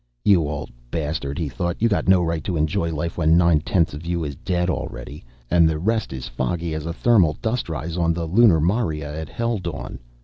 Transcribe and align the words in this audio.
You 0.25 0.49
old 0.49 0.71
bastard, 0.89 1.37
he 1.37 1.47
thought, 1.47 1.79
you 1.79 1.87
got 1.87 2.07
no 2.07 2.23
right 2.23 2.43
to 2.45 2.57
enjoy 2.57 2.91
life 2.91 3.19
when 3.19 3.37
nine 3.37 3.59
tenths 3.61 3.93
of 3.93 4.03
you 4.03 4.23
is 4.23 4.33
dead 4.35 4.67
already, 4.67 5.23
and 5.51 5.69
the 5.69 5.77
rest 5.77 6.11
is 6.11 6.27
foggy 6.27 6.73
as 6.73 6.87
a 6.87 6.91
thermal 6.93 7.37
dust 7.39 7.69
rise 7.69 7.97
on 7.97 8.11
the 8.11 8.25
lunar 8.25 8.59
maria 8.59 9.13
at 9.15 9.29
hell 9.29 9.59
dawn. 9.59 9.99